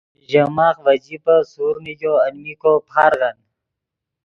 ژے 0.29 0.41
ماخ 0.55 0.75
ڤے 0.85 0.93
جیبف 1.05 1.41
سورڤ 1.51 1.77
نیگو 1.83 2.13
المین 2.25 2.57
کو 2.61 2.71
پارغن 2.87 3.37